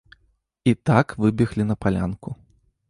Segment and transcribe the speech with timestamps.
[0.71, 2.29] І так выбеглі па палянку.